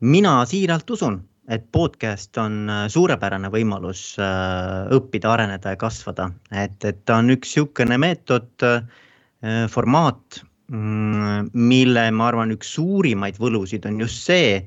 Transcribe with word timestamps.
mina 0.00 0.40
siiralt 0.48 0.90
usun, 0.90 1.20
et 1.50 1.66
podcast 1.72 2.38
on 2.40 2.68
äh, 2.70 2.84
suurepärane 2.92 3.50
võimalus 3.52 4.14
äh, 4.22 4.86
õppida, 4.96 5.32
areneda 5.34 5.74
ja 5.74 5.80
kasvada, 5.80 6.30
et, 6.52 6.78
et 6.84 7.02
ta 7.04 7.18
on 7.20 7.32
üks 7.34 7.52
niisugune 7.52 7.98
meetod, 8.00 8.52
äh, 8.64 9.66
formaat, 9.72 10.42
mm, 10.72 11.50
mille 11.52 12.06
ma 12.14 12.30
arvan, 12.30 12.54
üks 12.54 12.74
suurimaid 12.76 13.40
võlusid 13.40 13.88
on 13.88 14.00
just 14.04 14.24
see, 14.28 14.60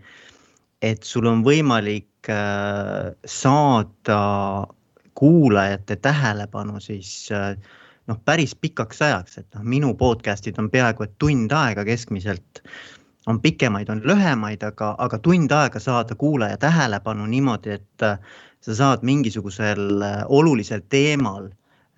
et 0.84 1.08
sul 1.08 1.30
on 1.30 1.44
võimalik 1.46 2.10
saada 2.24 4.18
kuulajate 5.20 5.98
tähelepanu 6.00 6.80
siis 6.84 7.28
noh, 7.32 8.20
päris 8.26 8.56
pikaks 8.56 9.02
ajaks, 9.04 9.38
et 9.42 9.48
noh, 9.58 9.66
minu 9.76 9.92
podcast'id 10.00 10.60
on 10.60 10.70
peaaegu 10.72 11.04
et 11.04 11.16
tund 11.20 11.52
aega 11.56 11.84
keskmiselt 11.88 12.64
on 13.28 13.42
pikemaid, 13.42 13.90
on 13.90 14.02
lühemaid, 14.04 14.64
aga, 14.64 14.94
aga 15.00 15.20
tund 15.24 15.52
aega 15.52 15.80
saada 15.80 16.16
kuulaja 16.16 16.58
tähelepanu 16.58 17.26
niimoodi, 17.30 17.78
et 17.78 18.04
äh, 18.04 18.20
sa 18.62 18.76
saad 18.76 19.04
mingisugusel 19.04 20.02
äh, 20.02 20.20
olulisel 20.28 20.84
teemal 20.90 21.48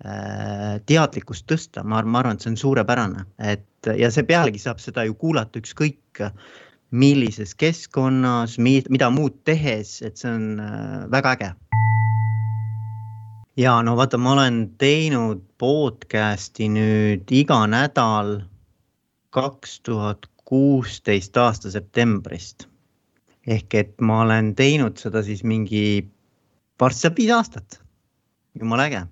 äh, 0.04 0.78
teadlikkust 0.86 1.46
tõsta, 1.50 1.84
ma, 1.84 2.02
ma 2.02 2.22
arvan, 2.22 2.38
et 2.38 2.46
see 2.46 2.54
on 2.54 2.60
suurepärane, 2.62 3.26
et 3.38 3.90
ja 3.98 4.10
see 4.10 4.26
pealegi 4.26 4.62
saab 4.62 4.82
seda 4.82 5.06
ju 5.06 5.14
kuulata 5.18 5.62
ükskõik 5.62 6.22
millises 6.90 7.54
keskkonnas, 7.58 8.56
mida 8.62 9.10
muud 9.10 9.42
tehes, 9.44 9.98
et 10.06 10.18
see 10.18 10.30
on 10.30 10.60
väga 11.10 11.36
äge. 11.36 11.52
ja 13.58 13.80
no 13.82 13.96
vaata, 13.98 14.18
ma 14.18 14.36
olen 14.36 14.60
teinud 14.78 15.42
podcast'i 15.58 16.68
nüüd 16.70 17.30
iga 17.34 17.64
nädal 17.66 18.38
kaks 19.36 19.80
tuhat 19.84 20.26
kuusteist 20.48 21.36
aasta 21.36 21.70
septembrist. 21.70 22.68
ehk 23.46 23.74
et 23.78 24.00
ma 24.02 24.22
olen 24.24 24.54
teinud 24.58 24.96
seda 24.98 25.20
siis 25.22 25.44
mingi, 25.46 26.08
varsti 26.80 27.10
viis 27.18 27.34
aastat. 27.36 27.80
jumala 28.58 28.86
äge. 28.88 29.02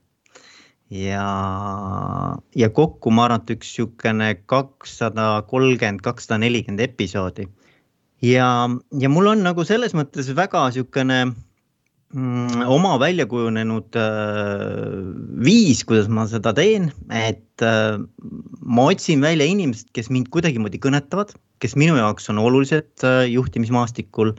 ja, 0.91 1.27
ja 2.57 2.71
kokku 2.71 3.11
ma 3.11 3.27
arvan, 3.27 3.45
et 3.45 3.53
üks 3.57 3.75
niisugune 3.75 4.31
kakssada 4.47 5.45
kolmkümmend, 5.51 6.01
kakssada 6.01 6.39
nelikümmend 6.39 6.81
episoodi. 6.81 7.49
ja, 8.23 8.49
ja 9.01 9.09
mul 9.13 9.33
on 9.35 9.45
nagu 9.45 9.65
selles 9.65 9.95
mõttes 9.95 10.33
väga 10.37 10.65
niisugune 10.71 11.21
oma 12.15 12.99
välja 13.01 13.27
kujunenud 13.27 13.97
äh, 13.99 15.01
viis, 15.45 15.83
kuidas 15.87 16.09
ma 16.09 16.27
seda 16.31 16.53
teen, 16.55 16.93
et 17.11 17.63
äh, 17.65 17.99
ma 18.63 18.87
otsin 18.93 19.25
välja 19.25 19.47
inimesed, 19.51 19.91
kes 19.97 20.11
mind 20.15 20.31
kuidagimoodi 20.35 20.79
kõnetavad, 20.83 21.35
kes 21.63 21.75
minu 21.81 21.97
jaoks 21.99 22.31
on 22.31 22.39
olulised 22.39 23.07
äh, 23.07 23.25
juhtimismaastikul. 23.33 24.35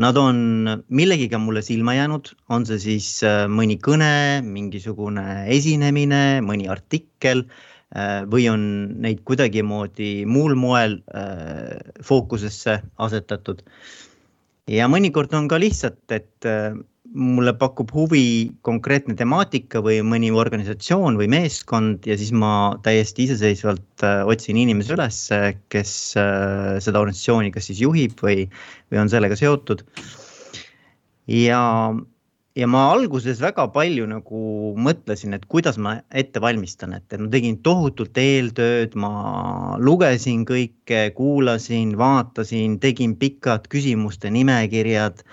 Nad 0.00 0.16
on 0.16 0.68
millegiga 0.88 1.36
mulle 1.36 1.60
silma 1.66 1.92
jäänud, 1.92 2.30
on 2.48 2.64
see 2.64 2.78
siis 2.80 3.08
mõni 3.52 3.74
kõne, 3.76 4.40
mingisugune 4.40 5.42
esinemine, 5.52 6.40
mõni 6.40 6.70
artikkel 6.72 7.42
või 8.30 8.46
on 8.48 8.62
neid 9.02 9.20
kuidagimoodi 9.28 10.22
muul 10.30 10.54
moel 10.56 10.94
fookusesse 12.06 12.78
asetatud. 12.96 13.60
ja 14.70 14.88
mõnikord 14.88 15.34
on 15.36 15.50
ka 15.50 15.58
lihtsalt, 15.60 16.00
et 16.14 16.48
mulle 17.14 17.52
pakub 17.58 17.90
huvi 17.94 18.52
konkreetne 18.66 19.16
temaatika 19.18 19.80
või 19.82 19.98
mõni 20.06 20.30
organisatsioon 20.30 21.16
või 21.18 21.26
meeskond 21.32 22.06
ja 22.06 22.16
siis 22.18 22.30
ma 22.30 22.76
täiesti 22.84 23.26
iseseisvalt 23.26 24.04
äh, 24.06 24.22
otsin 24.30 24.60
inimese 24.60 24.94
üles, 24.94 25.18
kes 25.74 25.94
äh, 26.20 26.76
seda 26.82 27.02
organisatsiooni 27.02 27.50
kas 27.54 27.66
siis 27.70 27.82
juhib 27.82 28.14
või, 28.22 28.46
või 28.92 29.02
on 29.02 29.10
sellega 29.10 29.38
seotud. 29.38 29.82
ja, 31.26 31.62
ja 32.54 32.68
ma 32.70 32.84
alguses 32.92 33.42
väga 33.42 33.66
palju 33.74 34.06
nagu 34.10 34.42
mõtlesin, 34.78 35.34
et 35.34 35.48
kuidas 35.50 35.80
ma 35.82 35.96
ette 36.14 36.42
valmistan, 36.42 36.94
et, 36.94 37.16
ma 37.18 37.26
tegin 37.32 37.58
tohutult 37.66 38.18
eeltööd, 38.22 38.94
ma 38.94 39.74
lugesin 39.82 40.46
kõike, 40.46 41.08
kuulasin, 41.18 41.96
vaatasin, 41.98 42.78
tegin 42.78 43.18
pikad 43.18 43.66
küsimuste 43.72 44.30
nimekirjad 44.30 45.26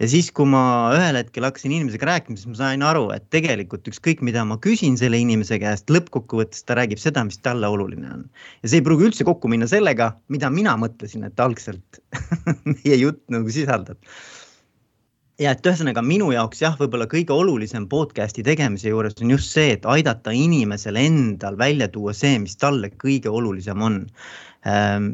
ja 0.00 0.08
siis, 0.10 0.28
kui 0.34 0.48
ma 0.50 0.62
ühel 0.96 1.16
hetkel 1.18 1.46
hakkasin 1.46 1.72
inimesega 1.72 2.08
rääkima, 2.10 2.36
siis 2.38 2.50
ma 2.50 2.58
sain 2.58 2.84
aru, 2.84 3.08
et 3.14 3.26
tegelikult 3.32 3.88
ükskõik, 3.90 4.22
mida 4.26 4.44
ma 4.48 4.58
küsin 4.62 4.98
selle 5.00 5.20
inimese 5.22 5.58
käest, 5.62 5.90
lõppkokkuvõttes 5.92 6.66
ta 6.68 6.76
räägib 6.78 7.00
seda, 7.02 7.24
mis 7.28 7.40
talle 7.40 7.68
oluline 7.72 8.10
on. 8.12 8.24
ja 8.62 8.70
see 8.70 8.82
ei 8.82 8.86
pruugi 8.86 9.08
üldse 9.10 9.26
kokku 9.28 9.50
minna 9.52 9.68
sellega, 9.70 10.12
mida 10.32 10.52
mina 10.52 10.76
mõtlesin, 10.80 11.26
et 11.28 11.40
algselt 11.40 12.02
meie 12.72 12.98
jutt 13.00 13.22
nagu 13.32 13.52
sisaldab. 13.52 14.00
ja 15.40 15.52
et 15.56 15.64
ühesõnaga 15.64 16.04
minu 16.04 16.28
jaoks 16.32 16.60
jah, 16.64 16.76
võib-olla 16.80 17.08
kõige 17.08 17.32
olulisem 17.32 17.88
podcast'i 17.88 18.44
tegemise 18.44 18.92
juures 18.92 19.16
on 19.22 19.32
just 19.32 19.52
see, 19.56 19.72
et 19.78 19.88
aidata 19.88 20.32
inimesel 20.32 20.96
endal 21.00 21.56
välja 21.56 21.88
tuua 21.88 22.12
see, 22.16 22.36
mis 22.40 22.56
talle 22.60 22.92
kõige 23.00 23.32
olulisem 23.32 23.80
on 23.80 24.02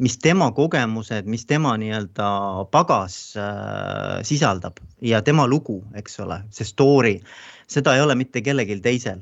mis 0.00 0.16
tema 0.22 0.48
kogemused, 0.56 1.26
mis 1.28 1.44
tema 1.46 1.74
nii-öelda 1.80 2.28
pagas 2.72 3.34
äh, 3.36 4.22
sisaldab 4.24 4.78
ja 5.04 5.20
tema 5.22 5.46
lugu, 5.50 5.82
eks 5.98 6.20
ole, 6.24 6.38
see 6.54 6.64
story, 6.64 7.16
seda 7.70 7.96
ei 7.96 8.04
ole 8.04 8.16
mitte 8.16 8.40
kellelgi 8.44 8.78
teisel. 8.84 9.20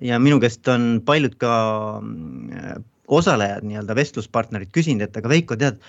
Ja 0.00 0.20
minu 0.22 0.38
käest 0.40 0.68
on 0.72 1.02
paljud 1.04 1.36
ka 1.40 1.52
äh, 2.00 2.76
osalejad, 3.06 3.66
nii-öelda 3.66 3.96
vestluspartnerid 3.98 4.72
küsinud, 4.74 5.08
et 5.08 5.18
aga 5.20 5.30
Veiko, 5.30 5.58
tead, 5.60 5.82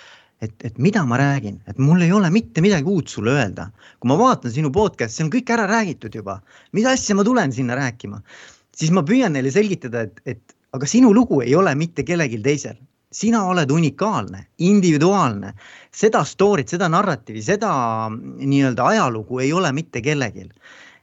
et, 0.43 0.53
et 0.67 0.75
mida 0.83 1.05
ma 1.07 1.21
räägin, 1.21 1.61
et 1.71 1.79
mul 1.81 2.03
ei 2.03 2.11
ole 2.13 2.29
mitte 2.33 2.61
midagi 2.65 2.91
uut 2.91 3.07
sulle 3.07 3.37
öelda. 3.37 3.69
kui 3.99 4.11
ma 4.11 4.19
vaatan 4.19 4.51
sinu 4.53 4.73
podcast'i, 4.73 5.21
see 5.21 5.29
on 5.29 5.31
kõik 5.33 5.53
ära 5.55 5.69
räägitud 5.69 6.13
juba, 6.19 6.41
mis 6.73 6.85
asja 6.85 7.15
ma 7.15 7.25
tulen 7.25 7.55
sinna 7.55 7.79
rääkima, 7.79 8.21
siis 8.75 8.91
ma 8.91 9.05
püüan 9.07 9.33
neile 9.33 9.53
selgitada, 9.53 10.05
et, 10.09 10.21
et 10.25 10.55
aga 10.75 10.85
sinu 10.85 11.13
lugu 11.15 11.41
ei 11.41 11.55
ole 11.55 11.73
mitte 11.75 12.03
kellelgi 12.03 12.43
teisel 12.43 12.77
sina 13.11 13.45
oled 13.47 13.71
unikaalne, 13.71 14.47
individuaalne, 14.57 15.53
seda 15.93 16.23
story't, 16.27 16.69
seda 16.73 16.89
narratiivi, 16.91 17.41
seda 17.43 17.71
nii-öelda 18.11 18.85
ajalugu 18.91 19.39
ei 19.43 19.53
ole 19.53 19.71
mitte 19.71 20.01
kellelgi. 20.01 20.49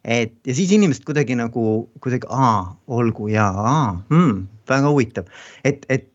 et 0.05 0.35
ja 0.47 0.55
siis 0.55 0.73
inimesed 0.73 1.05
kuidagi 1.05 1.33
nagu 1.35 1.89
kuidagi, 2.01 2.27
aa, 2.29 2.77
olgu 2.87 3.29
ja 3.33 3.47
aa 3.49 4.03
hmm,, 4.11 4.43
väga 4.69 4.91
huvitav, 4.91 5.25
et, 5.65 5.87
et, 5.89 6.13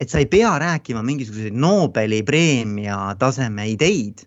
et 0.00 0.08
sa 0.10 0.18
ei 0.18 0.26
pea 0.26 0.58
rääkima 0.58 1.02
mingisuguseid 1.02 1.54
Nobeli 1.54 2.22
preemia 2.26 3.14
taseme 3.18 3.68
ideid, 3.70 4.26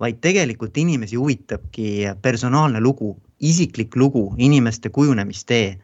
vaid 0.00 0.20
tegelikult 0.20 0.76
inimesi 0.76 1.16
huvitabki 1.16 2.12
personaalne 2.22 2.80
lugu, 2.80 3.16
isiklik 3.40 3.96
lugu, 3.96 4.34
inimeste 4.36 4.92
kujunemistee 4.92 5.78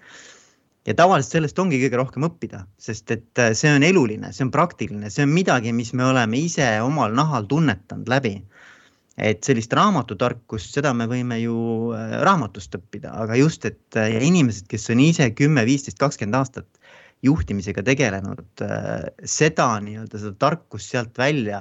ja 0.87 0.95
tavaliselt 0.99 1.37
sellest 1.37 1.61
ongi 1.63 1.79
kõige 1.85 1.99
rohkem 2.01 2.27
õppida, 2.27 2.65
sest 2.81 3.11
et 3.15 3.41
äh, 3.41 3.53
see 3.59 3.71
on 3.75 3.85
eluline, 3.87 4.33
see 4.35 4.47
on 4.47 4.53
praktiline, 4.55 5.11
see 5.15 5.27
on 5.27 5.35
midagi, 5.35 5.75
mis 5.77 5.93
me 5.99 6.09
oleme 6.09 6.41
ise 6.43 6.67
omal 6.83 7.15
nahal 7.17 7.47
tunnetanud 7.51 8.11
läbi. 8.11 8.41
et 9.21 9.45
sellist 9.45 9.75
raamatutarkust, 9.77 10.73
seda 10.73 10.95
me 10.97 11.05
võime 11.07 11.37
ju 11.43 11.57
äh, 11.95 12.15
raamatust 12.25 12.75
õppida, 12.79 13.13
aga 13.25 13.37
just, 13.37 13.67
et 13.69 13.99
äh, 14.01 14.17
inimesed, 14.25 14.67
kes 14.71 14.89
on 14.91 15.03
ise 15.05 15.29
kümme, 15.37 15.67
viisteist, 15.69 15.99
kakskümmend 16.01 16.39
aastat 16.41 16.81
juhtimisega 17.23 17.85
tegelenud, 17.87 18.65
seda 19.23 19.67
nii-öelda 19.85 20.19
seda 20.19 20.33
tarkust 20.43 20.91
sealt 20.91 21.21
välja 21.21 21.61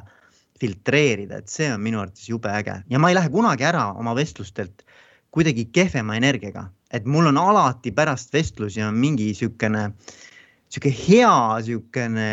filtreerida, 0.57 1.37
et 1.37 1.51
see 1.51 1.67
on 1.69 1.83
minu 1.83 1.99
arvates 2.01 2.25
jube 2.31 2.49
äge 2.49 2.79
ja 2.89 3.01
ma 3.01 3.11
ei 3.11 3.17
lähe 3.19 3.29
kunagi 3.29 3.67
ära 3.67 3.91
oma 3.93 4.15
vestlustelt 4.17 4.81
kuidagi 5.29 5.67
kehvema 5.75 6.17
energiaga 6.17 6.71
et 6.91 7.05
mul 7.07 7.29
on 7.31 7.39
alati 7.39 7.93
pärast 7.95 8.33
vestlusi 8.35 8.83
on 8.83 8.97
mingi 8.99 9.29
niisugune, 9.31 9.85
niisugune 9.91 10.97
hea 10.97 11.35
niisugune 11.61 12.27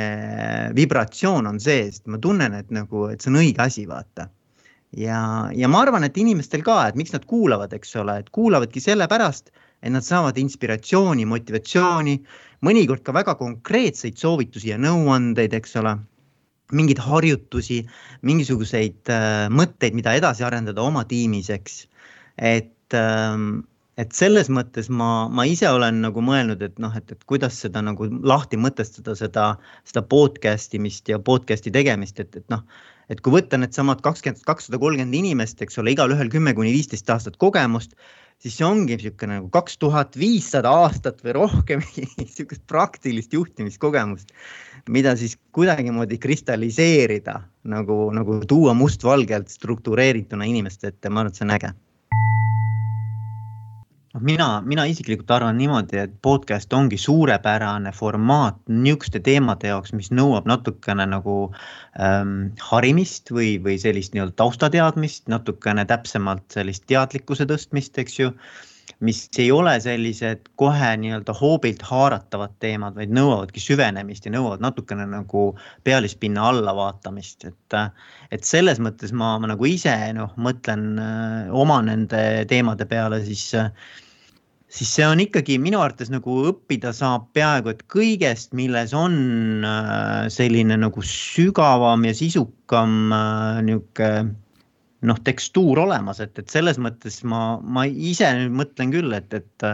vibratsioon 0.77 1.47
on 1.47 1.61
sees, 1.63 2.03
ma 2.07 2.19
tunnen, 2.23 2.59
et 2.59 2.75
nagu, 2.75 3.07
et 3.13 3.23
see 3.23 3.33
on 3.33 3.41
õige 3.43 3.65
asi, 3.65 3.87
vaata. 3.89 4.29
ja, 4.97 5.21
ja 5.55 5.69
ma 5.69 5.85
arvan, 5.85 6.05
et 6.05 6.17
inimestel 6.19 6.65
ka, 6.67 6.81
et 6.88 6.99
miks 6.99 7.15
nad 7.15 7.25
kuulavad, 7.29 7.73
eks 7.77 7.97
ole, 8.03 8.19
et 8.23 8.31
kuulavadki 8.35 8.82
sellepärast, 8.82 9.53
et 9.82 9.94
nad 9.94 10.03
saavad 10.03 10.38
inspiratsiooni, 10.41 11.27
motivatsiooni, 11.29 12.19
mõnikord 12.67 13.05
ka 13.06 13.15
väga 13.15 13.37
konkreetseid 13.38 14.19
soovitusi 14.19 14.73
ja 14.73 14.79
nõuandeid, 14.81 15.55
eks 15.55 15.77
ole 15.79 15.99
mingeid 16.75 16.99
harjutusi, 17.00 17.82
mingisuguseid 18.29 19.09
äh, 19.12 19.47
mõtteid, 19.55 19.94
mida 19.97 20.12
edasi 20.19 20.44
arendada 20.44 20.82
oma 20.85 21.05
tiimis, 21.09 21.49
eks. 21.55 21.85
et 22.37 22.97
ähm, 22.97 23.62
et 23.99 24.15
selles 24.15 24.47
mõttes 24.53 24.87
ma, 24.95 25.27
ma 25.27 25.45
ise 25.49 25.67
olen 25.75 25.99
nagu 26.05 26.23
mõelnud, 26.23 26.62
et 26.62 26.77
noh, 26.83 26.95
et, 26.97 27.11
et 27.11 27.25
kuidas 27.31 27.56
seda 27.65 27.83
nagu 27.83 28.06
lahti 28.23 28.61
mõtestada, 28.61 29.17
seda, 29.19 29.49
seda 29.89 30.05
podcast 30.06 30.77
imist 30.79 31.11
ja 31.11 31.19
podcast'i 31.19 31.73
tegemist, 31.75 32.21
et, 32.23 32.39
et 32.39 32.47
noh, 32.53 32.62
et 33.11 33.21
kui 33.25 33.35
võtta 33.35 33.59
needsamad 33.59 34.05
kakskümmend, 34.05 34.45
kakssada 34.47 34.79
kolmkümmend 34.79 35.19
inimest, 35.19 35.59
eks 35.65 35.81
ole, 35.83 35.97
igalühel 35.97 36.31
kümme 36.31 36.55
kuni 36.55 36.71
viisteist 36.77 37.11
aastat 37.11 37.41
kogemust, 37.43 37.97
siis 38.39 38.55
see 38.61 38.69
ongi 38.69 38.95
niisugune 38.95 39.41
nagu 39.41 39.50
kaks 39.50 39.81
tuhat 39.83 40.15
viissada 40.21 40.71
aastat 40.85 41.19
või 41.27 41.35
rohkem 41.41 41.83
niisugust 42.21 42.62
praktilist 42.71 43.35
juhtimiskogemust, 43.35 44.31
mida 44.94 45.17
siis 45.19 45.35
kuidagimoodi 45.59 46.21
kristalliseerida 46.23 47.41
nagu, 47.75 47.99
nagu 48.15 48.39
tuua 48.47 48.79
mustvalgelt 48.79 49.51
struktureerituna 49.51 50.47
inimeste 50.47 50.94
ette, 50.94 51.11
ma 51.11 51.25
arvan, 51.25 51.35
et 51.35 51.43
see 51.43 51.49
on 51.49 51.56
äge 51.59 51.75
mina, 54.20 54.61
mina 54.65 54.85
isiklikult 54.88 55.31
arvan 55.31 55.59
niimoodi, 55.59 55.99
et 56.03 56.15
podcast 56.23 56.73
ongi 56.73 56.99
suurepärane 57.00 57.93
formaat 57.97 58.61
niisuguste 58.69 59.20
teemade 59.25 59.73
jaoks, 59.73 59.93
mis 59.97 60.11
nõuab 60.15 60.49
natukene 60.50 61.06
nagu 61.11 61.37
ähm, 62.00 62.50
harimist 62.70 63.32
või, 63.35 63.56
või 63.65 63.79
sellist 63.82 64.15
nii-öelda 64.15 64.37
taustateadmist, 64.41 65.26
natukene 65.32 65.87
täpsemalt 65.88 66.47
sellist 66.55 66.87
teadlikkuse 66.91 67.49
tõstmist, 67.50 67.99
eks 67.99 68.19
ju 68.23 68.32
mis 69.00 69.29
ei 69.38 69.50
ole 69.53 69.75
sellised 69.81 70.49
kohe 70.59 70.91
nii-öelda 71.03 71.35
hoobilt 71.41 71.82
haaratavad 71.87 72.56
teemad, 72.62 72.97
vaid 72.99 73.12
nõuavadki 73.15 73.62
süvenemist 73.62 74.26
ja 74.26 74.32
nõuavad 74.35 74.62
natukene 74.65 75.06
nagu 75.11 75.44
pealispinna 75.85 76.49
alla 76.50 76.75
vaatamist, 76.76 77.44
et. 77.44 77.79
et 78.32 78.44
selles 78.44 78.81
mõttes 78.82 79.12
ma, 79.12 79.37
ma 79.41 79.53
nagu 79.53 79.65
ise 79.69 79.94
noh, 80.17 80.35
mõtlen 80.37 80.99
öö, 81.00 81.47
oma 81.62 81.79
nende 81.85 82.44
teemade 82.49 82.85
peale, 82.88 83.23
siis 83.25 83.47
siis 84.69 84.91
see 84.99 85.06
on 85.09 85.20
ikkagi 85.23 85.56
minu 85.62 85.81
arvates 85.81 86.11
nagu 86.12 86.35
õppida 86.50 86.93
saab 86.97 87.31
peaaegu 87.37 87.73
et 87.73 87.87
kõigest, 87.93 88.53
milles 88.56 88.93
on 88.97 89.65
äh, 89.65 90.26
selline 90.32 90.76
nagu 90.81 91.05
sügavam 91.05 92.05
ja 92.09 92.15
sisukam 92.17 93.15
äh, 93.15 93.62
niisugune 93.65 94.37
noh, 95.06 95.19
tekstuur 95.23 95.79
olemas, 95.85 96.19
et, 96.19 96.35
et 96.41 96.50
selles 96.50 96.79
mõttes 96.82 97.20
ma, 97.23 97.61
ma 97.62 97.85
ise 97.87 98.26
nüüd 98.35 98.56
mõtlen 98.65 98.94
küll, 98.94 99.15
et, 99.15 99.35
et 99.35 99.67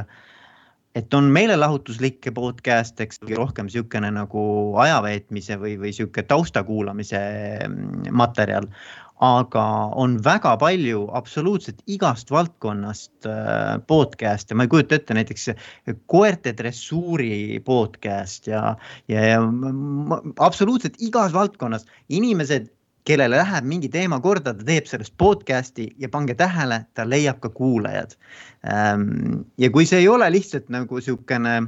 et 0.95 1.15
on 1.17 1.27
meelelahutuslikke 1.35 2.31
podcast'e, 2.37 3.03
eks 3.09 3.19
rohkem 3.35 3.67
niisugune 3.67 4.13
nagu 4.15 4.43
aja 4.79 5.01
veetmise 5.03 5.57
või, 5.59 5.75
või 5.81 5.91
niisugune 5.91 6.27
tausta 6.31 6.63
kuulamise 6.67 7.19
mm, 7.67 8.13
materjal 8.15 8.69
aga 9.23 9.65
on 9.95 10.17
väga 10.25 10.57
palju 10.59 11.05
absoluutselt 11.15 11.83
igast 11.87 12.31
valdkonnast 12.35 13.29
äh, 13.31 13.79
podcast'e, 13.87 14.55
ma 14.55 14.67
ei 14.67 14.73
kujuta 14.73 14.99
ette 14.99 15.15
näiteks 15.15 15.49
koerte 16.11 16.55
dressuuri 16.57 17.61
podcast 17.65 18.49
ja, 18.51 18.75
ja, 19.09 19.27
ja 19.35 19.43
absoluutselt 20.43 20.99
igas 20.99 21.33
valdkonnas 21.33 21.87
inimesed, 22.09 22.73
kellele 23.05 23.37
läheb 23.37 23.67
mingi 23.69 23.89
teema 23.93 24.19
korda, 24.25 24.55
ta 24.57 24.65
teeb 24.65 24.89
sellest 24.89 25.15
podcast'i 25.21 25.91
ja 26.01 26.09
pange 26.09 26.35
tähele, 26.35 26.83
ta 26.97 27.05
leiab 27.07 27.39
ka 27.45 27.51
kuulajad. 27.53 28.17
Ähm, 28.67 29.45
ja 29.61 29.71
kui 29.71 29.87
see 29.87 30.01
ei 30.03 30.09
ole 30.09 30.31
lihtsalt 30.33 30.73
nagu 30.73 30.99
niisugune 30.99 31.59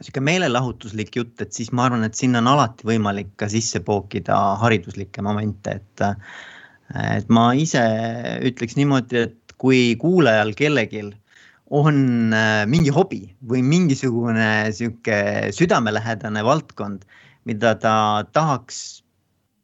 sihuke 0.00 0.22
meelelahutuslik 0.24 1.16
jutt, 1.16 1.36
et 1.44 1.52
siis 1.52 1.70
ma 1.76 1.86
arvan, 1.88 2.04
et 2.06 2.16
sinna 2.16 2.40
on 2.40 2.50
alati 2.54 2.86
võimalik 2.88 3.34
ka 3.40 3.50
sisse 3.52 3.82
pookida 3.84 4.38
hariduslikke 4.62 5.24
momente, 5.24 5.80
et 5.80 6.06
et 6.90 7.28
ma 7.30 7.52
ise 7.54 7.82
ütleks 8.48 8.74
niimoodi, 8.74 9.26
et 9.28 9.52
kui 9.60 9.94
kuulajal 10.00 10.54
kellelgi 10.58 11.04
on 11.70 12.32
äh, 12.34 12.64
mingi 12.66 12.90
hobi 12.90 13.20
või 13.46 13.62
mingisugune 13.62 14.72
sihuke 14.74 15.52
südamelähedane 15.54 16.42
valdkond, 16.42 17.04
mida 17.46 17.76
ta 17.78 17.94
tahaks 18.34 19.04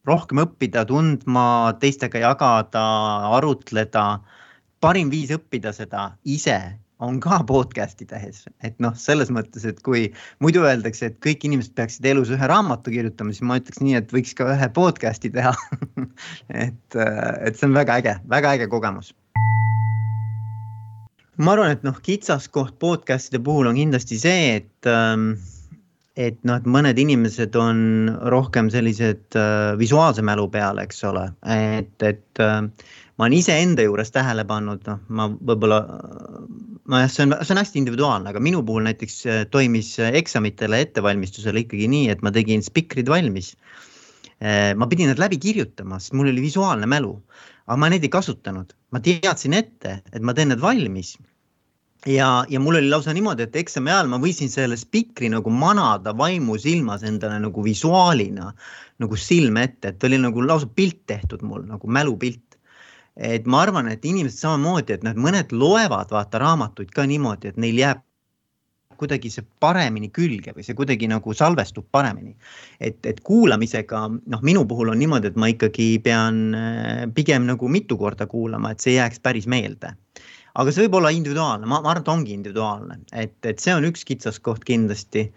rohkem 0.07 0.45
õppida, 0.45 0.85
tundma, 0.87 1.75
teistega 1.83 2.23
jagada, 2.23 2.85
arutleda. 3.39 4.21
parim 4.81 5.11
viis 5.11 5.33
õppida 5.35 5.73
seda 5.73 6.13
ise 6.23 6.79
on 7.05 7.19
ka 7.21 7.43
podcast'i 7.49 8.07
tehes, 8.09 8.45
et 8.65 8.77
noh, 8.81 8.95
selles 8.97 9.29
mõttes, 9.35 9.67
et 9.69 9.81
kui 9.85 10.07
muidu 10.45 10.65
öeldakse, 10.65 11.11
et 11.11 11.19
kõik 11.25 11.45
inimesed 11.45 11.75
peaksid 11.77 12.09
elus 12.09 12.33
ühe 12.33 12.49
raamatu 12.49 12.93
kirjutama, 12.95 13.35
siis 13.35 13.45
ma 13.45 13.59
ütleks 13.61 13.83
nii, 13.83 13.99
et 14.01 14.15
võiks 14.15 14.33
ka 14.37 14.49
ühe 14.55 14.69
podcast'i 14.77 15.33
teha. 15.35 15.53
Et, 16.67 16.97
et 16.97 17.57
see 17.59 17.67
on 17.67 17.75
väga 17.77 17.97
äge, 18.01 18.13
väga 18.31 18.55
äge 18.57 18.67
kogemus. 18.73 19.11
ma 21.37 21.53
arvan, 21.53 21.75
et 21.75 21.83
noh, 21.85 21.99
kitsaskoht 22.01 22.79
podcast'ide 22.81 23.43
puhul 23.45 23.69
on 23.69 23.77
kindlasti 23.77 24.17
see, 24.23 24.55
et 24.57 24.89
ähm, 24.89 25.35
et 26.17 26.39
noh, 26.49 26.57
et 26.57 26.69
mõned 26.71 26.97
inimesed 26.97 27.57
on 27.61 28.09
rohkem 28.33 28.71
sellised 28.73 29.37
äh, 29.37 29.75
visuaalse 29.77 30.25
mälu 30.25 30.47
peal, 30.53 30.81
eks 30.81 31.05
ole, 31.11 31.27
et, 31.53 31.93
et 32.01 32.41
äh, 32.41 32.63
ma 33.19 33.27
olen 33.27 33.37
iseenda 33.37 33.85
juures 33.85 34.15
tähele 34.15 34.47
pannud, 34.49 34.81
noh, 34.89 35.03
ma 35.13 35.29
võib-olla 35.29 35.83
nojah, 36.91 37.11
see 37.11 37.27
on, 37.27 37.35
see 37.43 37.55
on 37.55 37.61
hästi 37.61 37.81
individuaalne, 37.83 38.31
aga 38.31 38.43
minu 38.43 38.63
puhul 38.67 38.87
näiteks 38.87 39.19
äh, 39.27 39.43
toimis 39.51 39.95
äh, 40.03 40.15
eksamitele 40.21 40.81
ettevalmistusel 40.87 41.59
ikkagi 41.63 41.89
nii, 41.91 42.09
et 42.15 42.25
ma 42.27 42.33
tegin 42.35 42.65
spikrid 42.65 43.11
valmis. 43.11 43.55
Äh, 44.39 44.73
ma 44.79 44.89
pidin 44.91 45.11
need 45.11 45.23
läbi 45.23 45.39
kirjutama, 45.43 46.01
sest 46.03 46.17
mul 46.17 46.31
oli 46.33 46.45
visuaalne 46.45 46.89
mälu, 46.91 47.15
aga 47.67 47.79
ma 47.81 47.91
neid 47.93 48.05
ei 48.07 48.13
kasutanud, 48.13 48.75
ma 48.95 49.03
teadsin 49.03 49.57
ette, 49.57 50.01
et 50.13 50.23
ma 50.23 50.37
teen 50.37 50.53
need 50.53 50.63
valmis. 50.63 51.17
ja, 52.07 52.45
ja 52.49 52.61
mul 52.63 52.77
oli 52.79 52.91
lausa 52.93 53.11
niimoodi, 53.17 53.49
et 53.49 53.57
eksami 53.59 53.91
ajal 53.91 54.11
ma 54.13 54.21
võisin 54.23 54.51
selle 54.53 54.77
spikri 54.79 55.27
nagu 55.33 55.51
manada 55.51 56.13
vaimusilmas 56.15 57.03
endale 57.03 57.41
nagu 57.43 57.65
visuaalina 57.65 58.53
nagu 59.03 59.17
silme 59.19 59.65
ette, 59.67 59.91
et 59.91 60.05
oli 60.07 60.21
nagu 60.21 60.45
lausa 60.45 60.69
pilt 60.69 61.01
tehtud 61.11 61.43
mul 61.43 61.65
nagu 61.67 61.91
mälupilt 61.91 62.46
et 63.17 63.47
ma 63.47 63.63
arvan, 63.65 63.89
et 63.89 64.05
inimesed 64.05 64.39
samamoodi, 64.39 64.97
et 64.97 65.07
noh, 65.07 65.17
mõned 65.17 65.53
loevad 65.53 66.13
vaata 66.13 66.41
raamatuid 66.43 66.93
ka 66.95 67.07
niimoodi, 67.09 67.53
et 67.53 67.61
neil 67.61 67.81
jääb 67.81 68.03
kuidagi 68.97 69.31
see 69.33 69.45
paremini 69.61 70.09
külge 70.15 70.55
või 70.57 70.65
see 70.65 70.77
kuidagi 70.77 71.09
nagu 71.11 71.35
salvestub 71.37 71.85
paremini. 71.93 72.35
et, 72.81 72.99
et 73.07 73.21
kuulamisega, 73.21 74.03
noh, 74.33 74.43
minu 74.43 74.65
puhul 74.69 74.93
on 74.93 74.99
niimoodi, 75.01 75.33
et 75.33 75.37
ma 75.37 75.51
ikkagi 75.53 75.89
pean 76.05 76.57
äh, 76.57 77.05
pigem 77.15 77.47
nagu 77.49 77.69
mitu 77.69 77.99
korda 78.01 78.27
kuulama, 78.27 78.73
et 78.73 78.85
see 78.85 78.97
jääks 78.97 79.21
päris 79.21 79.47
meelde. 79.47 79.93
aga 80.57 80.73
see 80.73 80.87
võib 80.87 80.97
olla 81.01 81.13
individuaalne, 81.13 81.69
ma, 81.69 81.83
arvan, 81.83 82.03
et 82.03 82.09
ongi 82.09 82.33
individuaalne, 82.33 83.01
et, 83.13 83.37
et 83.45 83.61
see 83.61 83.75
on 83.77 83.85
üks 83.85 84.05
kitsaskoht 84.09 84.65
kindlasti 84.65 85.29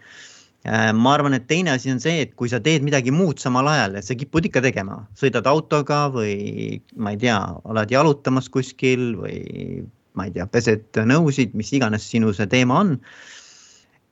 ma 0.64 1.14
arvan, 1.14 1.34
et 1.34 1.46
teine 1.48 1.70
asi 1.72 1.90
on 1.92 2.00
see, 2.00 2.20
et 2.26 2.34
kui 2.36 2.50
sa 2.52 2.60
teed 2.60 2.84
midagi 2.84 3.12
muud 3.14 3.40
samal 3.40 3.68
ajal 3.70 3.96
ja 3.96 4.02
sa 4.04 4.16
kipud 4.18 4.44
ikka 4.44 4.60
tegema, 4.60 4.98
sõidad 5.16 5.48
autoga 5.48 6.02
või 6.12 6.80
ma 6.96 7.14
ei 7.14 7.20
tea, 7.22 7.38
oled 7.64 7.90
jalutamas 7.90 8.50
kuskil 8.52 9.14
või 9.16 9.38
ma 10.18 10.28
ei 10.28 10.34
tea, 10.34 10.46
pesed 10.46 11.00
nõusid, 11.08 11.54
mis 11.56 11.72
iganes 11.72 12.04
sinu 12.10 12.34
see 12.36 12.48
teema 12.50 12.82
on. 12.84 12.98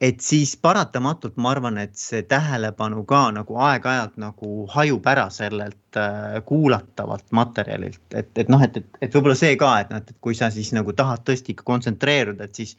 Et 0.01 0.21
siis 0.23 0.53
paratamatult 0.63 1.37
ma 1.43 1.53
arvan, 1.55 1.79
et 1.83 1.97
see 1.99 2.23
tähelepanu 2.31 3.03
ka 3.09 3.23
nagu 3.35 3.59
aeg-ajalt 3.69 4.19
nagu 4.23 4.67
hajub 4.71 5.07
ära 5.11 5.27
sellelt 5.35 5.99
äh, 5.99 6.39
kuulatavalt 6.47 7.27
materjalilt, 7.35 8.05
et, 8.15 8.31
et 8.39 8.53
noh, 8.53 8.63
et, 8.63 8.79
et, 8.79 9.01
et 9.03 9.15
võib-olla 9.17 9.39
see 9.39 9.57
ka, 9.59 9.73
et 9.83 9.91
noh, 9.93 10.03
et 10.03 10.15
kui 10.25 10.39
sa 10.39 10.53
siis 10.55 10.71
nagu 10.77 10.95
tahad 10.95 11.25
tõesti 11.27 11.55
ikka 11.55 11.67
kontsentreeruda, 11.67 12.47
et 12.47 12.63
siis 12.63 12.77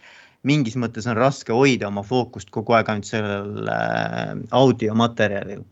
mingis 0.47 0.77
mõttes 0.79 1.09
on 1.11 1.19
raske 1.19 1.51
hoida 1.51 1.89
oma 1.89 2.05
fookust 2.07 2.53
kogu 2.55 2.77
aeg 2.77 2.93
ainult 2.93 3.11
sellel 3.11 3.67
äh, 3.73 4.33
audiomaterjalil. 4.55 5.65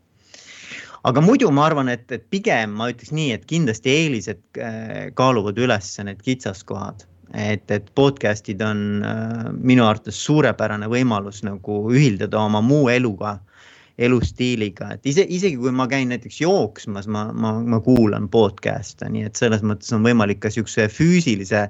aga 1.08 1.24
muidu 1.24 1.52
ma 1.56 1.70
arvan, 1.70 1.88
et, 1.96 2.10
et 2.12 2.28
pigem 2.30 2.76
ma 2.76 2.92
ütleks 2.92 3.16
nii, 3.16 3.32
et 3.38 3.48
kindlasti 3.48 3.94
eelised 3.94 4.44
äh, 4.60 5.14
kaaluvad 5.16 5.64
üles 5.64 5.96
need 6.04 6.20
kitsaskohad 6.28 7.08
et, 7.34 7.72
et 7.72 7.90
podcast'id 7.96 8.62
on 8.64 9.04
äh, 9.06 9.50
minu 9.52 9.86
arvates 9.88 10.20
suurepärane 10.26 10.88
võimalus 10.92 11.44
nagu 11.48 11.82
ühildada 11.92 12.40
oma 12.40 12.62
muu 12.64 12.88
eluga, 12.94 13.38
elustiiliga, 13.98 14.92
et 14.94 15.08
ise, 15.10 15.26
isegi 15.26 15.58
kui 15.58 15.74
ma 15.74 15.88
käin 15.90 16.12
näiteks 16.14 16.42
jooksmas, 16.44 17.08
ma, 17.10 17.28
ma, 17.34 17.56
ma 17.60 17.80
kuulan 17.84 18.30
podcast'e, 18.30 19.10
nii 19.10 19.26
et 19.28 19.40
selles 19.40 19.64
mõttes 19.66 19.90
on 19.96 20.06
võimalik 20.06 20.44
ka 20.46 20.54
siukse 20.54 20.86
füüsilise 20.94 21.68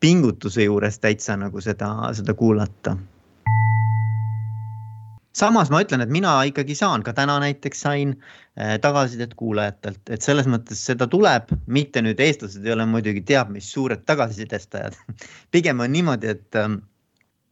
pingutuse 0.00 0.68
juures 0.68 1.00
täitsa 1.02 1.38
nagu 1.40 1.62
seda, 1.64 1.90
seda 2.14 2.36
kuulata. 2.38 2.98
Samas 5.38 5.70
ma 5.72 5.82
ütlen, 5.84 6.02
et 6.04 6.12
mina 6.12 6.34
ikkagi 6.48 6.76
saan, 6.78 7.04
ka 7.06 7.14
täna 7.16 7.38
näiteks 7.42 7.84
sain 7.86 8.14
äh, 8.16 8.76
tagasisidet 8.82 9.34
kuulajatelt, 9.38 10.02
et 10.10 10.24
selles 10.26 10.48
mõttes 10.50 10.82
seda 10.90 11.08
tuleb, 11.10 11.52
mitte 11.66 12.02
nüüd 12.04 12.20
eestlased 12.24 12.66
ei 12.66 12.74
ole 12.74 12.86
muidugi 12.90 13.22
teab 13.28 13.52
mis 13.54 13.70
suured 13.72 14.04
tagasisidestajad. 14.08 14.98
Pigem 15.54 15.84
on 15.84 15.94
niimoodi, 15.94 16.34
et 16.34 16.60
ähm, 16.60 16.80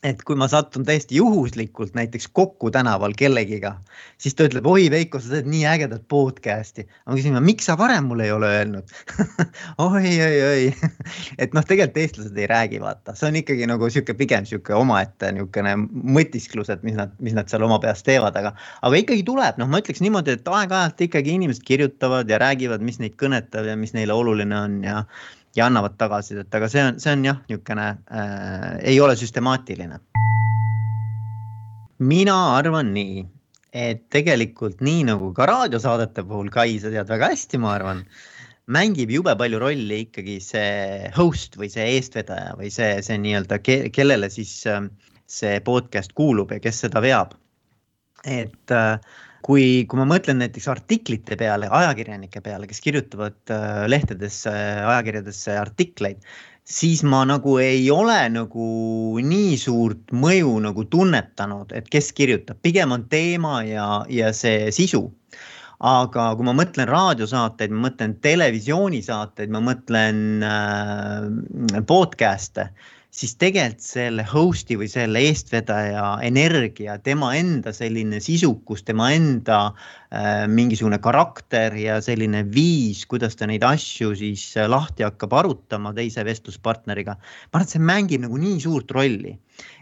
et 0.07 0.23
kui 0.27 0.39
ma 0.39 0.47
satun 0.51 0.85
täiesti 0.87 1.19
juhuslikult 1.19 1.97
näiteks 1.99 2.29
kokku 2.37 2.71
tänaval 2.75 3.15
kellegiga, 3.19 3.73
siis 4.23 4.37
ta 4.39 4.47
ütleb, 4.47 4.67
oi 4.71 4.87
Veiko, 4.93 5.19
sa 5.23 5.33
teed 5.35 5.49
nii 5.51 5.65
ägedat 5.67 6.05
podcast'i. 6.13 6.87
ma 7.07 7.17
küsin, 7.17 7.39
miks 7.43 7.67
sa 7.67 7.77
varem 7.79 8.07
mulle 8.11 8.29
ei 8.29 8.35
ole 8.35 8.51
öelnud? 8.59 8.95
Oi, 9.87 10.13
oi, 10.23 10.37
oi. 10.47 10.91
Et 11.43 11.55
noh, 11.57 11.65
tegelikult 11.67 11.99
eestlased 12.01 12.39
ei 12.39 12.47
räägi, 12.51 12.81
vaata, 12.83 13.15
see 13.19 13.29
on 13.29 13.39
ikkagi 13.41 13.67
nagu 13.69 13.89
sihuke 13.93 14.15
pigem 14.19 14.47
sihuke 14.49 14.75
omaette 14.77 15.33
niisugune 15.35 15.75
mõtisklus, 16.17 16.71
et 16.73 16.85
mis 16.87 16.97
nad, 16.99 17.13
mis 17.23 17.35
nad 17.37 17.51
seal 17.51 17.65
oma 17.67 17.79
peas 17.83 18.05
teevad, 18.07 18.37
aga, 18.39 18.53
aga 18.87 19.01
ikkagi 19.03 19.25
tuleb, 19.27 19.59
noh, 19.61 19.71
ma 19.71 19.81
ütleks 19.83 20.03
niimoodi, 20.05 20.37
et 20.39 20.51
aeg-ajalt 20.51 21.03
ikkagi 21.09 21.35
inimesed 21.37 21.67
kirjutavad 21.67 22.31
ja 22.31 22.41
räägivad, 22.43 22.85
mis 22.85 23.01
neid 23.03 23.19
kõnetab 23.21 23.69
ja 23.69 23.77
mis 23.79 23.95
neile 23.97 24.17
oluline 24.17 24.59
on 24.59 24.79
ja 24.87 25.03
ja 25.57 25.67
annavad 25.71 25.97
tagasisidet, 25.99 26.53
aga 26.55 26.69
see 26.71 26.85
on, 26.85 27.01
see 27.03 27.15
on 27.17 27.25
jah, 27.25 27.41
niisugune 27.49 27.87
äh, 27.89 28.69
ei 28.93 29.01
ole 29.01 29.17
süstemaatiline. 29.17 30.01
mina 31.99 32.37
arvan 32.59 32.93
nii, 32.93 33.25
et 33.73 34.03
tegelikult 34.13 34.83
nii 34.85 35.07
nagu 35.09 35.33
ka 35.37 35.47
raadiosaadete 35.49 36.27
puhul, 36.29 36.51
Kai, 36.53 36.77
sa 36.81 36.93
tead 36.93 37.09
väga 37.09 37.31
hästi, 37.33 37.61
ma 37.63 37.73
arvan, 37.79 38.05
mängib 38.69 39.11
jube 39.15 39.33
palju 39.39 39.61
rolli 39.63 40.03
ikkagi 40.05 40.37
see 40.43 41.11
host 41.17 41.57
või 41.57 41.71
see 41.73 41.87
eestvedaja 41.97 42.57
või 42.59 42.69
see, 42.75 43.01
see 43.07 43.17
nii-öelda 43.23 43.61
ke, 43.65 43.79
kellele 43.95 44.29
siis 44.33 44.59
äh, 44.69 44.83
see 45.27 45.61
podcast 45.65 46.13
kuulub 46.19 46.53
ja 46.53 46.61
kes 46.61 46.85
seda 46.85 47.01
veab. 47.05 47.35
et 48.27 48.73
äh, 48.75 48.99
kui, 49.47 49.87
kui 49.87 50.01
ma 50.01 50.07
mõtlen 50.11 50.41
näiteks 50.43 50.67
artiklite 50.73 51.39
peale, 51.39 51.71
ajakirjanike 51.71 52.43
peale, 52.43 52.67
kes 52.71 52.83
kirjutavad 52.83 53.55
äh, 53.55 53.85
lehtedesse, 53.91 54.53
ajakirjadesse 54.83 55.55
artikleid, 55.61 56.25
siis 56.67 57.05
ma 57.07 57.23
nagu 57.29 57.59
ei 57.63 57.85
ole 57.95 58.19
nagu 58.35 58.67
nii 59.23 59.55
suurt 59.61 60.11
mõju 60.11 60.57
nagu 60.65 60.87
tunnetanud, 60.91 61.77
et 61.79 61.87
kes 61.93 62.11
kirjutab, 62.17 62.59
pigem 62.67 62.97
on 62.97 63.07
teema 63.13 63.61
ja, 63.67 63.87
ja 64.11 64.33
see 64.35 64.73
sisu. 64.75 65.07
Aga 65.87 66.31
kui 66.39 66.47
ma 66.49 66.55
mõtlen 66.57 66.89
raadiosaateid, 66.89 67.73
ma 67.77 67.91
mõtlen 67.91 68.15
televisioonisaateid, 68.25 69.51
ma 69.53 69.61
mõtlen 69.63 70.21
äh, 70.49 71.83
podcast'e, 71.87 72.71
siis 73.17 73.33
tegelikult 73.41 73.85
selle 73.85 74.25
host'i 74.29 74.77
või 74.77 74.89
selle 74.93 75.23
eestvedaja 75.25 76.05
energia, 76.27 76.99
tema 77.01 77.33
enda 77.39 77.73
selline 77.73 78.19
sisukus, 78.21 78.83
tema 78.85 79.09
enda 79.15 79.61
äh, 79.71 80.45
mingisugune 80.53 80.99
karakter 81.03 81.75
ja 81.81 81.97
selline 82.05 82.43
viis, 82.53 83.07
kuidas 83.09 83.39
ta 83.39 83.49
neid 83.49 83.65
asju 83.65 84.13
siis 84.21 84.45
äh, 84.61 84.69
lahti 84.69 85.07
hakkab 85.07 85.33
arutama 85.39 85.95
teise 85.97 86.25
vestluspartneriga. 86.29 87.17
ma 87.17 87.57
arvan, 87.57 87.65
et 87.65 87.73
see 87.73 87.81
mängib 87.81 88.25
nagu 88.27 88.41
nii 88.43 88.59
suurt 88.67 88.93
rolli. 88.93 89.33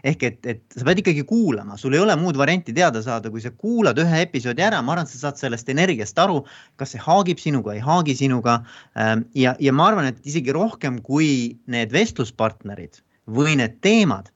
ehk 0.07 0.21
et, 0.23 0.39
et 0.47 0.61
sa 0.71 0.85
pead 0.87 1.01
ikkagi 1.01 1.25
kuulama, 1.27 1.75
sul 1.75 1.97
ei 1.97 1.99
ole 1.99 2.15
muud 2.15 2.37
varianti 2.39 2.71
teada 2.73 3.01
saada, 3.03 3.27
kui 3.29 3.43
sa 3.43 3.51
kuulad 3.51 3.99
ühe 3.99 4.21
episoodi 4.23 4.63
ära, 4.63 4.79
ma 4.79 4.93
arvan, 4.95 5.09
et 5.09 5.11
sa 5.11 5.25
saad 5.25 5.41
sellest 5.41 5.67
energiast 5.73 6.15
aru, 6.23 6.45
kas 6.79 6.95
see 6.95 7.03
haagib 7.03 7.41
sinuga, 7.43 7.75
ei 7.75 7.83
haagi 7.83 8.15
sinuga. 8.15 8.61
Ähm, 8.95 9.27
ja, 9.35 9.57
ja 9.59 9.75
ma 9.75 9.89
arvan, 9.91 10.07
et 10.13 10.23
isegi 10.23 10.55
rohkem 10.55 11.01
kui 11.03 11.57
need 11.67 11.91
vestluspartnerid 11.91 13.03
või 13.31 13.55
need 13.59 13.79
teemad, 13.81 14.29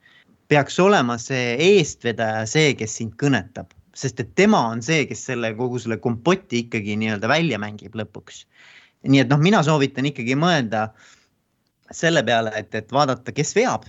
peaks 0.50 0.80
olema 0.82 1.18
see 1.22 1.54
eestvedaja, 1.62 2.46
see, 2.50 2.74
kes 2.78 2.98
sind 3.02 3.14
kõnetab, 3.22 3.70
sest 3.94 4.20
et 4.24 4.34
tema 4.38 4.64
on 4.72 4.82
see, 4.86 5.06
kes 5.10 5.28
selle 5.30 5.54
kogu 5.58 5.80
selle 5.82 6.00
kompoti 6.02 6.64
ikkagi 6.66 6.98
nii-öelda 6.98 7.30
välja 7.30 7.62
mängib 7.62 7.96
lõpuks. 8.00 8.46
nii 9.08 9.22
et 9.22 9.30
noh, 9.30 9.40
mina 9.40 9.62
soovitan 9.64 10.10
ikkagi 10.10 10.36
mõelda 10.36 10.90
selle 11.92 12.24
peale, 12.26 12.52
et, 12.58 12.74
et 12.76 12.92
vaadata, 12.92 13.32
kes 13.32 13.56
veab 13.56 13.86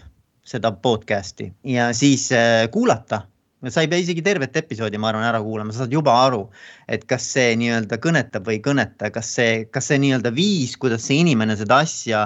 seda 0.46 0.72
podcast'i 0.72 1.50
ja 1.64 1.90
siis 1.96 2.30
äh, 2.32 2.68
kuulata. 2.72 3.24
Sa 3.68 3.82
ei 3.84 3.90
pea 3.92 4.00
isegi 4.00 4.22
tervet 4.24 4.54
episoodi, 4.56 4.96
ma 4.96 5.10
arvan, 5.10 5.26
ära 5.28 5.42
kuulama, 5.44 5.72
sa 5.72 5.82
saad 5.82 5.92
juba 5.92 6.14
aru, 6.16 6.46
et 6.88 7.02
kas 7.04 7.26
see 7.34 7.50
nii-öelda 7.60 7.98
kõnetab 8.00 8.46
või 8.48 8.56
ei 8.56 8.62
kõneta, 8.64 9.10
kas 9.12 9.34
see, 9.36 9.66
kas 9.68 9.90
see 9.90 9.98
nii-öelda 10.00 10.32
viis, 10.32 10.78
kuidas 10.80 11.04
see 11.04 11.18
inimene 11.20 11.58
seda 11.60 11.82
asja 11.84 12.22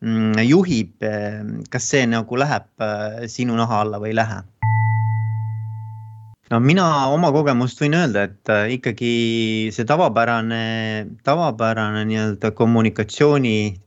juhib, 0.00 1.02
eh, 1.02 1.42
kas 1.70 1.88
see 1.90 2.06
nagu 2.06 2.36
läheb 2.36 2.66
eh, 2.80 3.26
sinu 3.26 3.56
naha 3.56 3.82
alla 3.82 3.98
või 3.98 4.12
ei 4.12 4.14
lähe? 4.14 4.42
no 6.50 6.60
mina 6.60 7.08
oma 7.12 7.32
kogemust 7.32 7.80
võin 7.82 7.94
öelda, 7.98 8.22
et 8.30 8.48
eh, 8.48 8.78
ikkagi 8.78 9.70
see 9.74 9.84
tavapärane, 9.84 11.18
tavapärane 11.24 12.04
nii-öelda 12.08 12.54
kommunikatsiooni, 12.54 13.84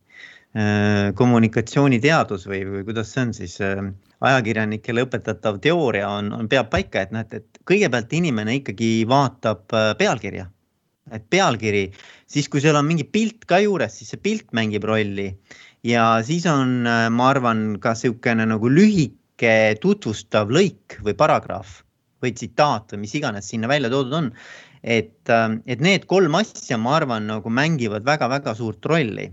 kommunikatsiooniteadus 1.16 2.44
või, 2.44 2.66
või 2.68 2.82
kuidas 2.84 3.14
see 3.14 3.22
on 3.24 3.30
siis, 3.32 3.54
ajakirjanikele 4.20 5.06
õpetatav 5.06 5.62
teooria 5.64 6.10
on, 6.12 6.34
on, 6.36 6.50
peab 6.52 6.68
paika, 6.70 7.06
et 7.06 7.14
noh, 7.16 7.24
et, 7.24 7.40
et 7.40 7.62
kõigepealt 7.64 8.12
inimene 8.20 8.58
ikkagi 8.58 8.90
vaatab 9.08 9.64
pealkirja. 9.98 10.50
et 11.12 11.24
pealkiri, 11.30 11.86
siis 12.32 12.50
kui 12.52 12.64
seal 12.64 12.80
on 12.80 12.88
mingi 12.88 13.06
pilt 13.08 13.46
ka 13.50 13.60
juures, 13.64 13.98
siis 13.98 14.14
see 14.14 14.22
pilt 14.24 14.50
mängib 14.58 14.86
rolli. 14.88 15.32
Ja 15.88 16.06
siis 16.26 16.46
on, 16.50 16.82
äh, 16.88 17.08
ma 17.10 17.32
arvan, 17.34 17.80
ka 17.82 17.96
niisugune 17.98 18.46
nagu 18.48 18.70
lühike 18.70 19.56
tutvustav 19.82 20.52
lõik 20.54 21.00
või 21.06 21.16
paragrahv 21.18 21.82
või 22.22 22.36
tsitaat 22.38 22.94
või 22.94 23.08
mis 23.08 23.16
iganes 23.18 23.50
sinna 23.50 23.70
välja 23.72 23.90
toodud 23.90 24.14
on. 24.14 24.36
et, 24.84 25.30
äh, 25.30 25.60
et 25.68 25.82
need 25.82 26.08
kolm 26.10 26.36
asja, 26.36 26.78
ma 26.78 26.96
arvan, 26.98 27.28
nagu 27.30 27.50
mängivad 27.50 28.06
väga-väga 28.06 28.56
suurt 28.58 28.86
rolli. 28.86 29.28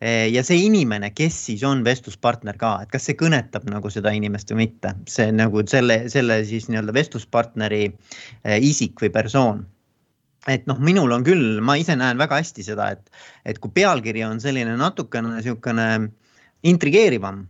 E, 0.00 0.28
ja 0.28 0.42
see 0.44 0.62
inimene, 0.64 1.10
kes 1.12 1.36
siis 1.48 1.62
on 1.64 1.82
vestluspartner 1.84 2.56
ka, 2.60 2.78
et 2.82 2.90
kas 2.92 3.04
see 3.08 3.16
kõnetab 3.16 3.64
nagu 3.68 3.90
seda 3.92 4.12
inimest 4.12 4.52
või 4.52 4.66
mitte, 4.66 4.92
see 5.08 5.30
nagu 5.32 5.62
selle, 5.68 6.02
selle 6.12 6.42
siis 6.48 6.68
nii-öelda 6.68 6.92
vestluspartneri 6.96 7.84
e, 7.88 8.58
isik 8.60 9.00
või 9.00 9.12
persoon 9.12 9.64
et 10.50 10.66
noh, 10.70 10.78
minul 10.82 11.12
on 11.14 11.24
küll, 11.26 11.60
ma 11.64 11.76
ise 11.80 11.96
näen 11.98 12.18
väga 12.20 12.38
hästi 12.40 12.64
seda, 12.66 12.90
et, 12.94 13.10
et 13.44 13.58
kui 13.62 13.72
pealkiri 13.74 14.24
on 14.26 14.40
selline 14.42 14.76
natukene 14.78 15.34
niisugune 15.36 15.88
intrigeerivam, 16.66 17.44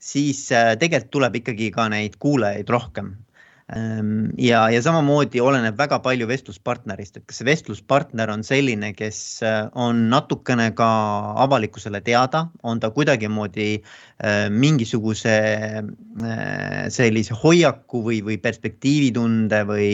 siis 0.00 0.46
äh, 0.56 0.74
tegelikult 0.80 1.12
tuleb 1.16 1.40
ikkagi 1.42 1.70
ka 1.74 1.88
neid 1.92 2.16
kuulajaid 2.22 2.72
rohkem. 2.72 3.14
Ehm, 3.70 4.32
ja, 4.40 4.64
ja 4.72 4.80
samamoodi 4.82 5.38
oleneb 5.44 5.76
väga 5.78 6.00
palju 6.02 6.26
vestluspartnerist, 6.26 7.20
et 7.20 7.26
kas 7.28 7.38
see 7.38 7.46
vestluspartner 7.46 8.32
on 8.32 8.42
selline, 8.46 8.90
kes 8.98 9.20
äh, 9.46 9.68
on 9.78 10.08
natukene 10.10 10.72
ka 10.74 10.88
avalikkusele 11.44 12.00
teada, 12.02 12.46
on 12.66 12.80
ta 12.82 12.90
kuidagimoodi 12.96 13.68
äh, 13.76 14.48
mingisuguse 14.50 15.36
äh, 15.84 16.82
sellise 16.90 17.38
hoiaku 17.44 18.02
või, 18.08 18.18
või 18.26 18.40
perspektiivitunde 18.42 19.62
või, 19.70 19.88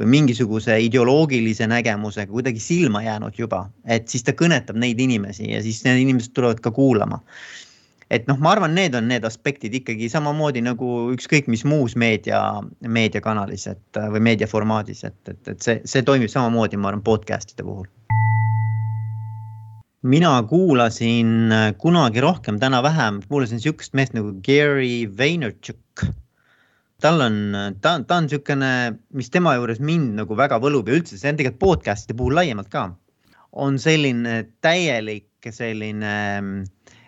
või 0.00 0.12
mingisuguse 0.18 0.80
ideoloogilise 0.88 1.70
nägemusega 1.70 2.32
kuidagi 2.34 2.62
silma 2.66 3.04
jäänud 3.06 3.38
juba, 3.38 3.68
et 3.86 4.10
siis 4.10 4.26
ta 4.26 4.34
kõnetab 4.34 4.80
neid 4.80 4.98
inimesi 4.98 5.52
ja 5.52 5.62
siis 5.62 5.84
need 5.86 6.02
inimesed 6.02 6.34
tulevad 6.34 6.64
ka 6.66 6.74
kuulama 6.74 7.22
et 8.10 8.26
noh, 8.26 8.38
ma 8.42 8.54
arvan, 8.56 8.74
need 8.74 8.96
on 8.98 9.06
need 9.10 9.24
aspektid 9.26 9.74
ikkagi 9.78 10.08
samamoodi 10.10 10.62
nagu 10.66 10.88
ükskõik 11.14 11.46
mis 11.52 11.62
muus 11.68 11.94
meedia, 11.98 12.40
meediakanalis, 12.82 13.68
et 13.70 14.00
või 14.14 14.22
meediaformaadis, 14.30 15.04
et, 15.06 15.20
et, 15.30 15.40
et 15.54 15.62
see, 15.62 15.78
see 15.88 16.02
toimib 16.06 16.32
samamoodi, 16.32 16.80
ma 16.80 16.90
arvan, 16.90 17.04
podcast'ide 17.06 17.66
puhul. 17.66 17.88
mina 20.10 20.30
kuulasin 20.48 21.52
kunagi 21.78 22.22
rohkem, 22.24 22.56
täna 22.58 22.78
vähem, 22.82 23.18
kuulasin 23.28 23.60
sihukest 23.60 23.92
meest 23.94 24.14
nagu 24.16 24.32
Gary 24.46 25.04
Vaynerchuk 25.18 26.06
tal 27.04 27.20
on, 27.20 27.36
ta, 27.84 27.98
ta 28.08 28.16
on 28.16 28.24
niisugune, 28.24 28.70
mis 29.16 29.28
tema 29.32 29.54
juures 29.58 29.80
mind 29.80 30.16
nagu 30.16 30.36
väga 30.36 30.56
võlub 30.60 30.88
ja 30.88 30.96
üldse 30.96 31.20
see 31.20 31.28
on 31.30 31.36
tegelikult 31.36 31.60
podcast'ide 31.60 32.16
puhul 32.16 32.38
laiemalt 32.40 32.72
ka, 32.72 32.86
on 33.52 33.76
selline 33.80 34.40
täielik 34.64 35.52
selline 35.52 36.16
Eh, 36.90 36.99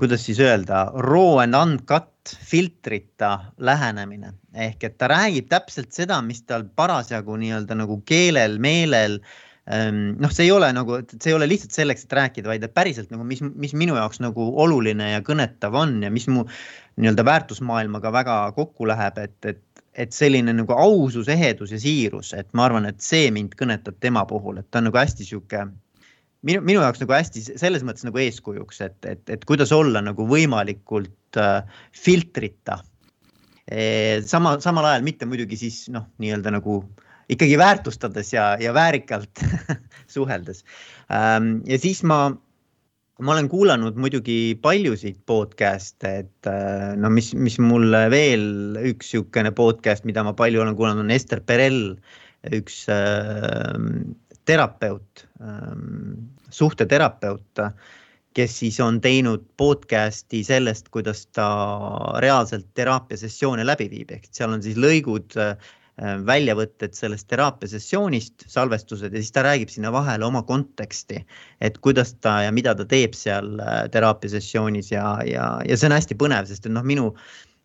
kuidas 0.00 0.22
siis 0.24 0.38
öelda, 0.40 0.86
raw 1.04 1.42
and 1.42 1.54
uncut 1.54 2.36
filtrita 2.44 3.38
lähenemine. 3.58 4.32
Ehk 4.54 4.84
et 4.84 4.96
ta 4.98 5.08
räägib 5.10 5.50
täpselt 5.50 5.92
seda, 5.92 6.20
mis 6.24 6.42
tal 6.48 6.64
parasjagu 6.76 7.36
nii-öelda 7.40 7.76
nagu 7.78 8.00
keelel, 8.08 8.58
meelel 8.62 9.18
ehm, 9.70 10.16
noh, 10.20 10.32
see 10.32 10.46
ei 10.48 10.54
ole 10.54 10.70
nagu, 10.76 11.00
see 11.12 11.32
ei 11.32 11.36
ole 11.36 11.48
lihtsalt 11.50 11.76
selleks, 11.76 12.06
et 12.06 12.16
rääkida, 12.20 12.50
vaid 12.52 12.64
et 12.66 12.74
päriselt 12.76 13.12
nagu, 13.12 13.26
mis, 13.26 13.42
mis 13.42 13.74
minu 13.76 13.98
jaoks 13.98 14.22
nagu 14.24 14.50
oluline 14.64 15.12
ja 15.14 15.24
kõnetav 15.26 15.76
on 15.82 15.98
ja 16.04 16.12
mis 16.12 16.28
mu 16.32 16.46
nii-öelda 17.00 17.26
väärtusmaailmaga 17.28 18.12
väga 18.16 18.38
kokku 18.56 18.88
läheb, 18.90 19.20
et, 19.22 19.38
et, 19.44 19.84
et 19.94 20.16
selline 20.16 20.54
nagu 20.56 20.76
ausus, 20.76 21.28
ehedus 21.28 21.76
ja 21.76 21.80
siirus, 21.80 22.34
et 22.36 22.50
ma 22.56 22.68
arvan, 22.68 22.88
et 22.90 23.00
see 23.04 23.30
mind 23.34 23.56
kõnetab 23.60 24.00
tema 24.00 24.26
puhul, 24.28 24.60
et 24.60 24.70
ta 24.70 24.80
on 24.80 24.90
nagu 24.90 25.00
hästi 25.00 25.28
sihuke 25.28 25.68
minu, 26.46 26.62
minu 26.64 26.84
jaoks 26.84 27.02
nagu 27.02 27.16
hästi 27.16 27.44
selles 27.60 27.84
mõttes 27.86 28.06
nagu 28.06 28.20
eeskujuks, 28.22 28.80
et, 28.86 28.98
et, 29.08 29.22
et 29.36 29.46
kuidas 29.48 29.72
olla 29.76 30.02
nagu 30.04 30.26
võimalikult 30.28 31.40
äh, 31.40 31.62
filtrita 31.96 32.80
e,. 33.66 34.20
sama, 34.26 34.56
samal 34.64 34.90
ajal 34.90 35.06
mitte 35.06 35.28
muidugi 35.28 35.58
siis 35.60 35.84
noh, 35.92 36.08
nii-öelda 36.22 36.54
nagu 36.56 36.82
ikkagi 37.30 37.58
väärtustades 37.60 38.32
ja, 38.34 38.52
ja 38.60 38.74
väärikalt 38.76 39.44
suheldes 40.14 40.64
ähm,. 41.12 41.60
ja 41.68 41.78
siis 41.78 42.02
ma 42.02 42.28
ma 43.20 43.34
olen 43.34 43.50
kuulanud 43.52 43.98
muidugi 44.00 44.56
paljusid 44.64 45.18
podcast'e, 45.28 46.12
et 46.24 46.48
äh, 46.48 46.94
no 46.96 47.10
mis, 47.12 47.34
mis 47.36 47.58
mulle 47.60 48.06
veel 48.12 48.78
üks 48.80 49.10
niisugune 49.10 49.52
podcast, 49.56 50.06
mida 50.08 50.24
ma 50.24 50.32
palju 50.36 50.62
olen 50.62 50.76
kuulanud, 50.78 51.04
on 51.04 51.12
Ester 51.12 51.42
Perel, 51.44 51.98
üks 52.56 52.86
äh, 52.88 53.76
terapeut 54.50 55.26
äh,, 55.40 55.72
suhteterapeut, 56.50 57.64
kes 58.34 58.56
siis 58.62 58.78
on 58.82 59.00
teinud 59.02 59.42
podcast'i 59.58 60.42
sellest, 60.46 60.88
kuidas 60.94 61.24
ta 61.34 61.46
reaalselt 62.22 62.66
teraapiasessioone 62.78 63.66
läbi 63.66 63.86
viib, 63.90 64.10
ehk 64.18 64.26
seal 64.34 64.54
on 64.54 64.62
siis 64.62 64.78
lõigud 64.78 65.38
Äh, 66.00 66.16
väljavõtted 66.24 66.94
sellest 66.96 67.26
teraapiasessioonist, 67.28 68.46
salvestused 68.48 69.12
ja 69.12 69.20
siis 69.20 69.34
ta 69.36 69.42
räägib 69.44 69.68
sinna 69.68 69.90
vahele 69.92 70.24
oma 70.24 70.40
konteksti, 70.48 71.18
et 71.60 71.76
kuidas 71.84 72.14
ta 72.24 72.38
ja 72.46 72.54
mida 72.56 72.72
ta 72.78 72.86
teeb 72.88 73.12
seal 73.18 73.58
äh, 73.60 73.82
teraapiasessioonis 73.92 74.88
ja, 74.94 75.04
ja, 75.28 75.50
ja 75.68 75.76
see 75.76 75.90
on 75.90 75.96
hästi 75.98 76.16
põnev, 76.22 76.48
sest 76.48 76.64
et 76.64 76.72
noh, 76.72 76.86
minu 76.88 77.10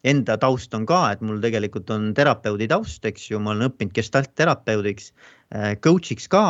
enda 0.03 0.35
taust 0.41 0.75
on 0.75 0.83
ka, 0.89 0.99
et 1.15 1.23
mul 1.23 1.39
tegelikult 1.45 1.93
on 1.95 2.09
terapeudi 2.17 2.67
taust, 2.73 3.07
eks 3.07 3.29
ju, 3.29 3.39
ma 3.39 3.53
olen 3.53 3.69
õppinud 3.69 3.95
gestaltterapeudiks, 3.95 5.13
äh, 5.55 5.71
coach'iks 5.79 6.27
ka 6.27 6.43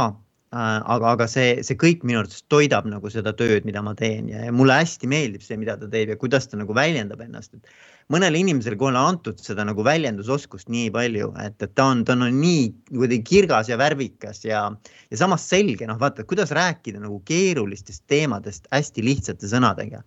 aga, 0.56 1.12
aga 1.16 1.28
see, 1.30 1.60
see 1.66 1.78
kõik 1.80 2.06
minu 2.08 2.22
arvates 2.22 2.46
toidab 2.52 2.88
nagu 2.88 3.10
seda 3.12 3.34
tööd, 3.36 3.66
mida 3.68 3.82
ma 3.84 3.96
teen 3.98 4.30
ja, 4.32 4.46
ja 4.48 4.54
mulle 4.56 4.78
hästi 4.80 5.10
meeldib 5.12 5.44
see, 5.44 5.58
mida 5.60 5.76
ta 5.80 5.90
teeb 5.92 6.14
ja 6.14 6.18
kuidas 6.20 6.48
ta 6.48 6.60
nagu 6.60 6.76
väljendab 6.78 7.22
ennast, 7.26 7.58
et 7.58 8.14
mõnele 8.14 8.40
inimesele, 8.40 8.78
kui 8.80 8.92
on 8.92 9.00
antud 9.00 9.42
seda 9.42 9.66
nagu 9.68 9.84
väljendusoskust 9.86 10.72
nii 10.72 10.92
palju, 10.96 11.32
et, 11.44 11.58
et 11.60 11.76
ta 11.76 11.90
on, 11.92 12.06
ta 12.08 12.16
on 12.16 12.26
nii 12.40 12.70
kuidagi 12.92 13.22
kirgas 13.28 13.72
ja 13.72 13.80
värvikas 13.82 14.46
ja, 14.48 14.64
ja 15.12 15.20
samas 15.20 15.48
selge, 15.50 15.88
noh, 15.90 16.00
vaata, 16.02 16.28
kuidas 16.30 16.54
rääkida 16.56 17.04
nagu 17.04 17.20
keerulistest 17.28 18.06
teemadest 18.12 18.70
hästi 18.72 19.06
lihtsate 19.06 19.52
sõnadega. 19.52 20.04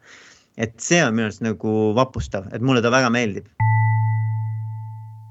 et 0.59 0.75
see 0.83 0.99
on 1.05 1.15
minu 1.15 1.29
arust 1.29 1.45
nagu 1.45 1.75
vapustav, 1.95 2.49
et 2.51 2.65
mulle 2.65 2.83
ta 2.83 2.91
väga 2.91 3.13
meeldib 3.15 3.47